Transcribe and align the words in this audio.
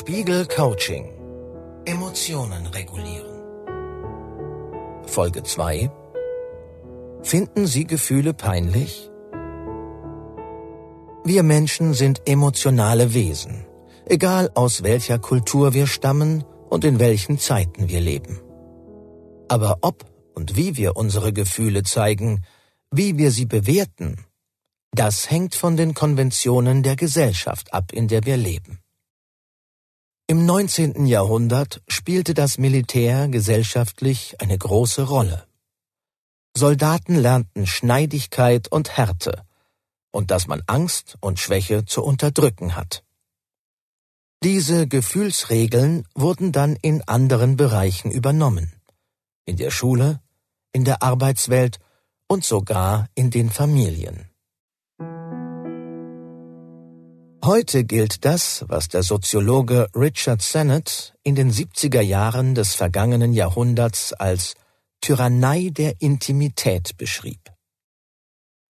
Spiegel 0.00 0.46
Coaching 0.46 1.06
Emotionen 1.84 2.66
regulieren. 2.68 3.36
Folge 5.06 5.42
2 5.42 5.90
Finden 7.22 7.66
Sie 7.66 7.84
Gefühle 7.84 8.32
peinlich? 8.32 9.10
Wir 11.24 11.42
Menschen 11.42 11.94
sind 11.94 12.22
emotionale 12.26 13.12
Wesen, 13.12 13.66
egal 14.06 14.52
aus 14.54 14.84
welcher 14.84 15.18
Kultur 15.18 15.74
wir 15.74 15.88
stammen 15.88 16.44
und 16.70 16.84
in 16.84 17.00
welchen 17.00 17.40
Zeiten 17.40 17.88
wir 17.88 18.00
leben. 18.00 18.40
Aber 19.48 19.78
ob 19.80 20.04
und 20.32 20.56
wie 20.56 20.76
wir 20.76 20.96
unsere 20.96 21.32
Gefühle 21.32 21.82
zeigen, 21.82 22.44
wie 22.92 23.18
wir 23.18 23.32
sie 23.32 23.46
bewerten, 23.46 24.24
das 24.92 25.28
hängt 25.28 25.56
von 25.56 25.76
den 25.76 25.92
Konventionen 25.92 26.84
der 26.84 26.94
Gesellschaft 26.94 27.74
ab, 27.74 27.92
in 27.92 28.06
der 28.06 28.24
wir 28.24 28.36
leben. 28.36 28.78
Im 30.30 30.44
19. 30.44 31.06
Jahrhundert 31.06 31.80
spielte 31.88 32.34
das 32.34 32.58
Militär 32.58 33.28
gesellschaftlich 33.28 34.38
eine 34.42 34.58
große 34.58 35.04
Rolle. 35.04 35.46
Soldaten 36.54 37.14
lernten 37.14 37.66
Schneidigkeit 37.66 38.68
und 38.68 38.94
Härte 38.98 39.46
und 40.10 40.30
dass 40.30 40.46
man 40.46 40.62
Angst 40.66 41.16
und 41.22 41.40
Schwäche 41.40 41.86
zu 41.86 42.04
unterdrücken 42.04 42.76
hat. 42.76 43.04
Diese 44.42 44.86
Gefühlsregeln 44.86 46.06
wurden 46.14 46.52
dann 46.52 46.76
in 46.76 47.00
anderen 47.08 47.56
Bereichen 47.56 48.10
übernommen. 48.10 48.74
In 49.46 49.56
der 49.56 49.70
Schule, 49.70 50.20
in 50.72 50.84
der 50.84 51.02
Arbeitswelt 51.02 51.78
und 52.26 52.44
sogar 52.44 53.08
in 53.14 53.30
den 53.30 53.48
Familien. 53.48 54.27
Heute 57.44 57.84
gilt 57.84 58.24
das, 58.24 58.64
was 58.68 58.88
der 58.88 59.02
Soziologe 59.02 59.86
Richard 59.94 60.42
Sennett 60.42 61.14
in 61.22 61.34
den 61.34 61.52
70er 61.52 62.00
Jahren 62.00 62.54
des 62.54 62.74
vergangenen 62.74 63.32
Jahrhunderts 63.32 64.12
als 64.12 64.54
Tyrannei 65.00 65.70
der 65.70 66.00
Intimität 66.00 66.96
beschrieb. 66.96 67.52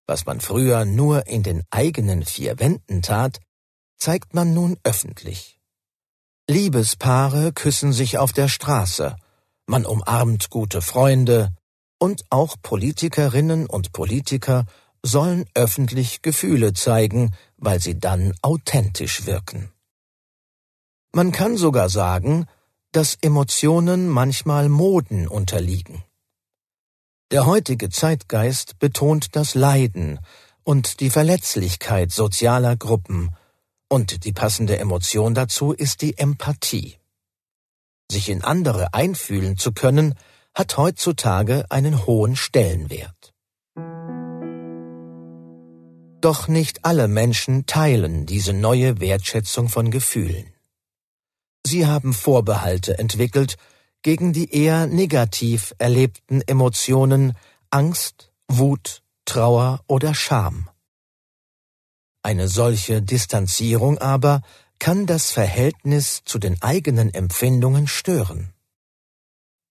Was 0.06 0.26
man 0.26 0.40
früher 0.40 0.84
nur 0.84 1.26
in 1.26 1.42
den 1.42 1.62
eigenen 1.70 2.24
vier 2.24 2.58
Wänden 2.58 3.02
tat, 3.02 3.40
zeigt 3.96 4.34
man 4.34 4.52
nun 4.54 4.76
öffentlich. 4.84 5.58
Liebespaare 6.48 7.52
küssen 7.52 7.92
sich 7.92 8.18
auf 8.18 8.32
der 8.32 8.48
Straße, 8.48 9.16
man 9.66 9.86
umarmt 9.86 10.50
gute 10.50 10.82
Freunde, 10.82 11.54
und 11.98 12.24
auch 12.30 12.56
Politikerinnen 12.62 13.66
und 13.66 13.92
Politiker 13.92 14.66
sollen 15.08 15.44
öffentlich 15.54 16.22
Gefühle 16.22 16.72
zeigen, 16.72 17.34
weil 17.56 17.80
sie 17.80 17.98
dann 17.98 18.34
authentisch 18.42 19.26
wirken. 19.26 19.72
Man 21.12 21.32
kann 21.32 21.56
sogar 21.56 21.88
sagen, 21.88 22.46
dass 22.92 23.16
Emotionen 23.20 24.08
manchmal 24.08 24.68
Moden 24.68 25.26
unterliegen. 25.26 26.04
Der 27.30 27.44
heutige 27.44 27.90
Zeitgeist 27.90 28.78
betont 28.78 29.36
das 29.36 29.54
Leiden 29.54 30.20
und 30.62 31.00
die 31.00 31.10
Verletzlichkeit 31.10 32.12
sozialer 32.12 32.76
Gruppen, 32.76 33.30
und 33.90 34.24
die 34.24 34.32
passende 34.32 34.78
Emotion 34.78 35.34
dazu 35.34 35.72
ist 35.72 36.02
die 36.02 36.18
Empathie. 36.18 36.98
Sich 38.10 38.28
in 38.28 38.44
andere 38.44 38.92
einfühlen 38.92 39.56
zu 39.56 39.72
können, 39.72 40.14
hat 40.54 40.76
heutzutage 40.76 41.64
einen 41.70 42.06
hohen 42.06 42.36
Stellenwert. 42.36 43.34
Doch 46.28 46.46
nicht 46.46 46.84
alle 46.84 47.08
Menschen 47.08 47.64
teilen 47.64 48.26
diese 48.26 48.52
neue 48.52 49.00
Wertschätzung 49.00 49.70
von 49.70 49.90
Gefühlen. 49.90 50.52
Sie 51.64 51.86
haben 51.86 52.12
Vorbehalte 52.12 52.98
entwickelt 52.98 53.56
gegen 54.02 54.34
die 54.34 54.52
eher 54.54 54.86
negativ 54.86 55.74
erlebten 55.78 56.42
Emotionen 56.42 57.32
Angst, 57.70 58.30
Wut, 58.46 59.02
Trauer 59.24 59.80
oder 59.86 60.14
Scham. 60.14 60.68
Eine 62.22 62.48
solche 62.48 63.00
Distanzierung 63.00 63.96
aber 63.96 64.42
kann 64.78 65.06
das 65.06 65.30
Verhältnis 65.30 66.20
zu 66.26 66.38
den 66.38 66.60
eigenen 66.60 67.14
Empfindungen 67.14 67.86
stören. 67.86 68.52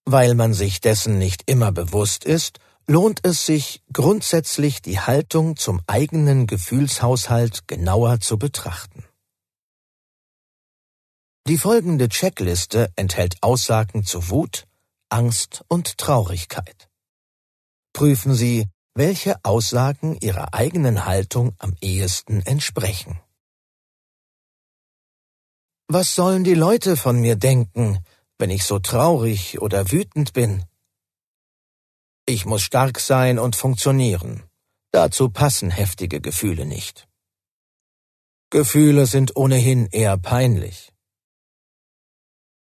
Weil 0.05 0.33
man 0.33 0.55
sich 0.55 0.81
dessen 0.81 1.19
nicht 1.19 1.43
immer 1.45 1.71
bewusst 1.71 2.25
ist, 2.25 2.59
lohnt 2.87 3.25
es 3.25 3.45
sich, 3.45 3.83
grundsätzlich 3.91 4.81
die 4.81 4.99
Haltung 4.99 5.57
zum 5.57 5.81
eigenen 5.87 6.47
Gefühlshaushalt 6.47 7.67
genauer 7.67 8.21
zu 8.21 8.39
betrachten. 8.39 9.03
Die 11.47 11.57
folgende 11.57 12.09
Checkliste 12.09 12.91
enthält 12.95 13.37
Aussagen 13.41 14.03
zu 14.03 14.29
Wut, 14.29 14.67
Angst 15.09 15.63
und 15.67 15.97
Traurigkeit. 15.97 16.89
Prüfen 17.93 18.33
Sie, 18.33 18.67
welche 18.95 19.43
Aussagen 19.43 20.17
Ihrer 20.19 20.53
eigenen 20.53 21.05
Haltung 21.05 21.55
am 21.59 21.75
ehesten 21.81 22.41
entsprechen. 22.41 23.19
Was 25.87 26.15
sollen 26.15 26.43
die 26.43 26.53
Leute 26.53 26.97
von 26.97 27.19
mir 27.19 27.37
denken, 27.37 27.99
wenn 28.37 28.49
ich 28.49 28.65
so 28.65 28.79
traurig 28.79 29.61
oder 29.61 29.91
wütend 29.91 30.33
bin? 30.33 30.65
Ich 32.29 32.45
muss 32.45 32.61
stark 32.61 32.99
sein 32.99 33.39
und 33.39 33.55
funktionieren. 33.55 34.43
Dazu 34.91 35.29
passen 35.29 35.71
heftige 35.71 36.19
Gefühle 36.19 36.65
nicht. 36.65 37.07
Gefühle 38.49 39.05
sind 39.05 39.37
ohnehin 39.37 39.87
eher 39.87 40.17
peinlich. 40.17 40.91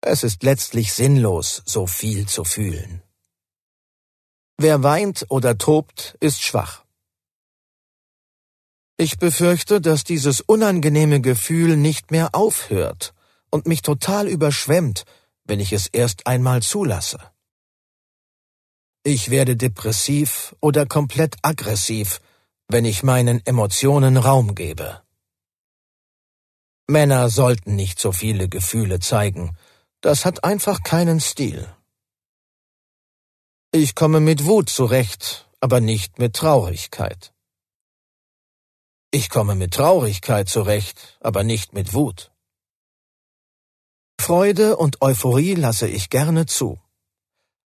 Es 0.02 0.22
ist 0.22 0.42
letztlich 0.42 0.92
sinnlos, 0.92 1.62
so 1.64 1.86
viel 1.86 2.28
zu 2.28 2.44
fühlen. 2.44 3.02
Wer 4.58 4.82
weint 4.82 5.24
oder 5.30 5.56
tobt, 5.56 6.18
ist 6.20 6.42
schwach. 6.42 6.84
Ich 8.98 9.16
befürchte, 9.16 9.80
dass 9.80 10.04
dieses 10.04 10.42
unangenehme 10.42 11.22
Gefühl 11.22 11.78
nicht 11.78 12.10
mehr 12.10 12.34
aufhört 12.34 13.14
und 13.50 13.66
mich 13.66 13.80
total 13.80 14.28
überschwemmt, 14.28 15.04
wenn 15.44 15.58
ich 15.58 15.72
es 15.72 15.86
erst 15.86 16.26
einmal 16.26 16.60
zulasse. 16.60 17.33
Ich 19.06 19.28
werde 19.28 19.54
depressiv 19.54 20.56
oder 20.60 20.86
komplett 20.86 21.36
aggressiv, 21.42 22.22
wenn 22.68 22.86
ich 22.86 23.02
meinen 23.02 23.44
Emotionen 23.44 24.16
Raum 24.16 24.54
gebe. 24.54 25.02
Männer 26.86 27.28
sollten 27.28 27.76
nicht 27.76 27.98
so 27.98 28.12
viele 28.12 28.48
Gefühle 28.48 29.00
zeigen, 29.00 29.58
das 30.00 30.24
hat 30.24 30.42
einfach 30.42 30.82
keinen 30.82 31.20
Stil. 31.20 31.68
Ich 33.72 33.94
komme 33.94 34.20
mit 34.20 34.46
Wut 34.46 34.70
zurecht, 34.70 35.50
aber 35.60 35.80
nicht 35.80 36.18
mit 36.18 36.34
Traurigkeit. 36.34 37.34
Ich 39.10 39.28
komme 39.28 39.54
mit 39.54 39.74
Traurigkeit 39.74 40.48
zurecht, 40.48 41.18
aber 41.20 41.44
nicht 41.44 41.74
mit 41.74 41.92
Wut. 41.92 42.32
Freude 44.18 44.78
und 44.78 45.02
Euphorie 45.02 45.56
lasse 45.56 45.88
ich 45.88 46.08
gerne 46.08 46.46
zu 46.46 46.83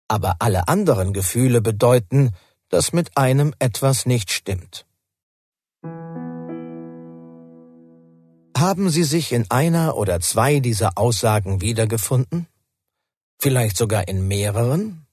aber 0.08 0.36
alle 0.40 0.68
anderen 0.68 1.12
Gefühle 1.12 1.60
bedeuten, 1.60 2.30
dass 2.70 2.92
mit 2.92 3.16
einem 3.16 3.54
etwas 3.58 4.06
nicht 4.06 4.30
stimmt. 4.30 4.86
Haben 8.56 8.90
Sie 8.90 9.04
sich 9.04 9.32
in 9.32 9.48
einer 9.50 9.96
oder 9.96 10.20
zwei 10.20 10.58
dieser 10.58 10.98
Aussagen 10.98 11.60
wiedergefunden? 11.60 12.48
Vielleicht 13.38 13.76
sogar 13.76 14.08
in 14.08 14.26
mehreren? 14.26 15.06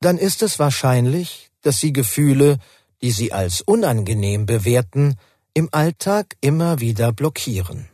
Dann 0.00 0.18
ist 0.18 0.42
es 0.42 0.58
wahrscheinlich, 0.58 1.50
dass 1.60 1.78
Sie 1.78 1.92
Gefühle, 1.92 2.58
die 3.02 3.12
Sie 3.12 3.32
als 3.32 3.60
unangenehm 3.60 4.46
bewerten, 4.46 5.16
im 5.54 5.68
Alltag 5.70 6.36
immer 6.40 6.80
wieder 6.80 7.12
blockieren. 7.12 7.88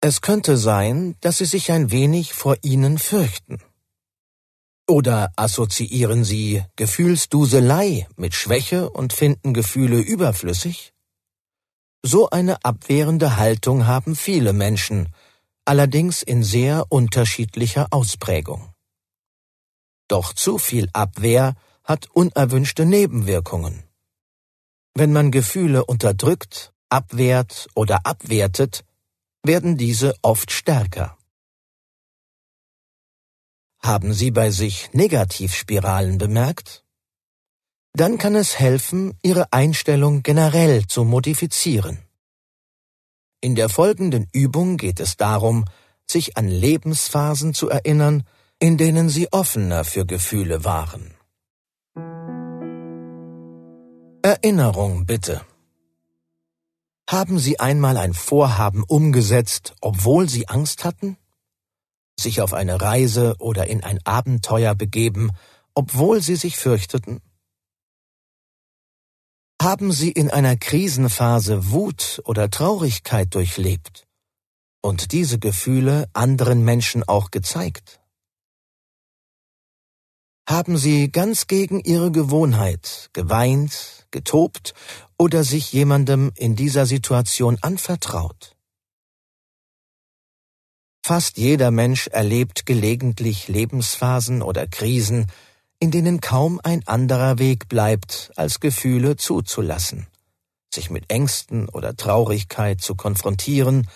Es 0.00 0.20
könnte 0.20 0.56
sein, 0.56 1.16
dass 1.20 1.38
Sie 1.38 1.44
sich 1.46 1.72
ein 1.72 1.90
wenig 1.90 2.34
vor 2.34 2.56
ihnen 2.62 2.98
fürchten. 2.98 3.62
Oder 4.88 5.32
assoziieren 5.36 6.24
Sie 6.24 6.64
Gefühlsduselei 6.76 8.08
mit 8.16 8.34
Schwäche 8.34 8.90
und 8.90 9.12
finden 9.12 9.54
Gefühle 9.54 9.98
überflüssig? 9.98 10.92
So 12.04 12.30
eine 12.30 12.64
abwehrende 12.64 13.36
Haltung 13.36 13.86
haben 13.86 14.16
viele 14.16 14.52
Menschen, 14.52 15.14
allerdings 15.64 16.22
in 16.22 16.42
sehr 16.42 16.86
unterschiedlicher 16.88 17.86
Ausprägung. 17.90 18.72
Doch 20.08 20.32
zu 20.32 20.58
viel 20.58 20.88
Abwehr 20.92 21.54
hat 21.84 22.10
unerwünschte 22.10 22.84
Nebenwirkungen. 22.84 23.84
Wenn 24.94 25.12
man 25.12 25.30
Gefühle 25.30 25.84
unterdrückt, 25.84 26.72
abwehrt 26.88 27.68
oder 27.74 28.04
abwertet, 28.04 28.84
werden 29.44 29.76
diese 29.76 30.14
oft 30.22 30.50
stärker. 30.50 31.16
Haben 33.84 34.12
Sie 34.12 34.30
bei 34.30 34.50
sich 34.50 34.90
Negativspiralen 34.92 36.18
bemerkt? 36.18 36.84
Dann 37.94 38.16
kann 38.16 38.36
es 38.36 38.58
helfen, 38.58 39.18
Ihre 39.22 39.52
Einstellung 39.52 40.22
generell 40.22 40.86
zu 40.86 41.04
modifizieren. 41.04 41.98
In 43.40 43.56
der 43.56 43.68
folgenden 43.68 44.28
Übung 44.32 44.76
geht 44.76 45.00
es 45.00 45.16
darum, 45.16 45.64
sich 46.08 46.36
an 46.36 46.46
Lebensphasen 46.46 47.54
zu 47.54 47.68
erinnern, 47.68 48.22
in 48.60 48.78
denen 48.78 49.08
sie 49.08 49.32
offener 49.32 49.84
für 49.84 50.06
Gefühle 50.06 50.64
waren. 50.64 51.14
Erinnerung 54.22 55.04
bitte. 55.06 55.40
Haben 57.10 57.40
Sie 57.40 57.58
einmal 57.58 57.96
ein 57.96 58.14
Vorhaben 58.14 58.84
umgesetzt, 58.84 59.74
obwohl 59.80 60.28
Sie 60.28 60.46
Angst 60.48 60.84
hatten? 60.84 61.16
Sich 62.22 62.40
auf 62.40 62.54
eine 62.54 62.80
Reise 62.80 63.34
oder 63.38 63.66
in 63.66 63.82
ein 63.82 63.98
Abenteuer 64.04 64.74
begeben, 64.74 65.32
obwohl 65.74 66.22
Sie 66.22 66.36
sich 66.36 66.56
fürchteten? 66.56 67.20
Haben 69.60 69.92
Sie 69.92 70.10
in 70.10 70.30
einer 70.30 70.56
Krisenphase 70.56 71.70
Wut 71.70 72.22
oder 72.24 72.48
Traurigkeit 72.48 73.34
durchlebt 73.34 74.06
und 74.82 75.12
diese 75.12 75.38
Gefühle 75.38 76.08
anderen 76.12 76.64
Menschen 76.64 77.02
auch 77.02 77.30
gezeigt? 77.30 78.00
Haben 80.48 80.76
Sie 80.76 81.10
ganz 81.10 81.46
gegen 81.46 81.80
Ihre 81.80 82.10
Gewohnheit 82.10 83.10
geweint, 83.12 84.06
getobt 84.10 84.74
oder 85.18 85.44
sich 85.44 85.72
jemandem 85.72 86.32
in 86.36 86.56
dieser 86.56 86.86
Situation 86.86 87.58
anvertraut? 87.62 88.56
Fast 91.04 91.36
jeder 91.36 91.72
Mensch 91.72 92.06
erlebt 92.06 92.64
gelegentlich 92.64 93.48
Lebensphasen 93.48 94.40
oder 94.40 94.68
Krisen, 94.68 95.26
in 95.80 95.90
denen 95.90 96.20
kaum 96.20 96.60
ein 96.62 96.86
anderer 96.86 97.38
Weg 97.38 97.68
bleibt, 97.68 98.30
als 98.36 98.60
Gefühle 98.60 99.16
zuzulassen, 99.16 100.06
sich 100.72 100.90
mit 100.90 101.10
Ängsten 101.10 101.68
oder 101.68 101.96
Traurigkeit 101.96 102.80
zu 102.80 102.94
konfrontieren 102.94 103.88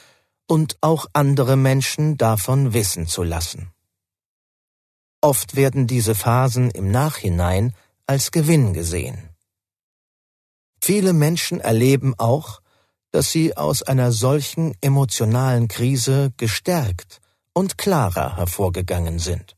und 0.49 0.79
auch 0.81 1.07
andere 1.13 1.57
Menschen 1.57 2.17
davon 2.17 2.75
wissen 2.75 3.07
zu 3.07 3.23
lassen. 3.23 3.71
Oft 5.21 5.55
werden 5.55 5.87
diese 5.87 6.17
Phasen 6.17 6.73
im 6.73 6.91
Nachhinein 6.91 7.73
als 8.07 8.33
Gewinn 8.33 8.73
gesehen. 8.73 9.31
Viele 10.81 11.13
Menschen 11.13 11.61
erleben 11.61 12.15
auch, 12.19 12.61
dass 13.17 13.33
sie 13.33 13.57
aus 13.57 13.83
einer 13.83 14.13
solchen 14.13 14.75
emotionalen 14.83 15.69
Krise 15.69 16.35
gestärkt 16.37 17.23
und 17.55 17.79
klarer 17.79 18.37
hervorgegangen 18.37 19.19
sind. 19.19 19.57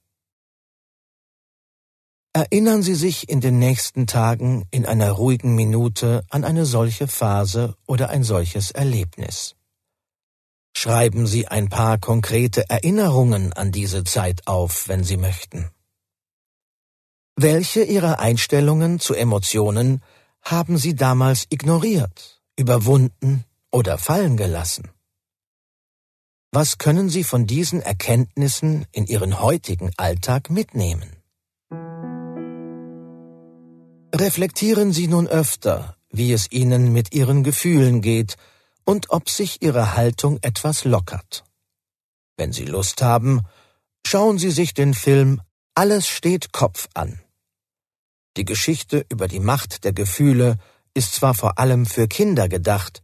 Erinnern 2.32 2.84
Sie 2.84 2.94
sich 2.94 3.28
in 3.28 3.40
den 3.40 3.58
nächsten 3.58 4.06
Tagen 4.06 4.64
in 4.70 4.86
einer 4.86 5.10
ruhigen 5.10 5.56
Minute 5.56 6.22
an 6.30 6.44
eine 6.44 6.66
solche 6.66 7.08
Phase 7.08 7.74
oder 7.84 8.10
ein 8.10 8.22
solches 8.22 8.70
Erlebnis. 8.70 9.56
Schreiben 10.76 11.26
Sie 11.26 11.48
ein 11.48 11.68
paar 11.68 11.98
konkrete 11.98 12.70
Erinnerungen 12.70 13.52
an 13.54 13.72
diese 13.72 14.04
Zeit 14.04 14.46
auf, 14.46 14.86
wenn 14.86 15.02
Sie 15.02 15.16
möchten. 15.16 15.68
Welche 17.34 17.82
Ihrer 17.82 18.20
Einstellungen 18.20 19.00
zu 19.00 19.14
Emotionen 19.14 20.00
haben 20.42 20.78
Sie 20.78 20.94
damals 20.94 21.46
ignoriert, 21.50 22.40
überwunden 22.56 23.44
oder 23.70 23.98
fallen 23.98 24.36
gelassen? 24.36 24.90
Was 26.50 26.78
können 26.78 27.10
Sie 27.10 27.24
von 27.24 27.46
diesen 27.46 27.82
Erkenntnissen 27.82 28.86
in 28.92 29.06
Ihren 29.06 29.40
heutigen 29.40 29.92
Alltag 29.96 30.50
mitnehmen? 30.50 31.10
Reflektieren 34.14 34.92
Sie 34.92 35.06
nun 35.06 35.28
öfter, 35.28 35.96
wie 36.10 36.32
es 36.32 36.50
Ihnen 36.50 36.92
mit 36.92 37.14
Ihren 37.14 37.44
Gefühlen 37.44 38.00
geht 38.00 38.36
und 38.84 39.10
ob 39.10 39.28
sich 39.28 39.60
Ihre 39.60 39.94
Haltung 39.94 40.38
etwas 40.40 40.84
lockert. 40.84 41.44
Wenn 42.38 42.52
Sie 42.52 42.64
Lust 42.64 43.02
haben, 43.02 43.42
schauen 44.06 44.38
Sie 44.38 44.50
sich 44.50 44.72
den 44.72 44.94
Film 44.94 45.42
Alles 45.74 46.08
steht 46.08 46.52
Kopf 46.52 46.88
an. 46.94 47.20
Die 48.38 48.46
Geschichte 48.46 49.04
über 49.10 49.28
die 49.28 49.40
Macht 49.40 49.84
der 49.84 49.92
Gefühle 49.92 50.56
ist 50.94 51.14
zwar 51.14 51.34
vor 51.34 51.58
allem 51.58 51.84
für 51.84 52.08
Kinder 52.08 52.48
gedacht, 52.48 53.02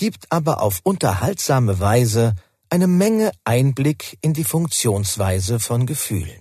gibt 0.00 0.32
aber 0.32 0.62
auf 0.62 0.80
unterhaltsame 0.82 1.78
Weise 1.78 2.32
eine 2.70 2.86
Menge 2.86 3.32
Einblick 3.44 4.16
in 4.22 4.32
die 4.32 4.44
Funktionsweise 4.44 5.60
von 5.60 5.84
Gefühlen. 5.84 6.40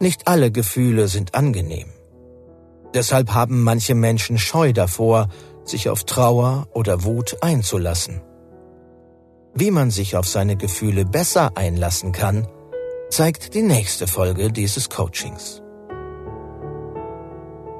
Nicht 0.00 0.26
alle 0.26 0.50
Gefühle 0.50 1.06
sind 1.06 1.36
angenehm. 1.36 1.90
Deshalb 2.94 3.32
haben 3.32 3.62
manche 3.62 3.94
Menschen 3.94 4.38
Scheu 4.38 4.72
davor, 4.72 5.28
sich 5.62 5.88
auf 5.88 6.02
Trauer 6.02 6.66
oder 6.74 7.04
Wut 7.04 7.36
einzulassen. 7.42 8.20
Wie 9.54 9.70
man 9.70 9.92
sich 9.92 10.16
auf 10.16 10.26
seine 10.26 10.56
Gefühle 10.56 11.04
besser 11.04 11.56
einlassen 11.56 12.10
kann, 12.10 12.48
zeigt 13.08 13.54
die 13.54 13.62
nächste 13.62 14.08
Folge 14.08 14.50
dieses 14.50 14.90
Coachings. 14.90 15.62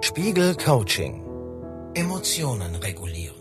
Spiegel 0.03 0.55
Coaching 0.55 1.30
Emotionen 1.95 2.77
regulieren. 2.81 3.40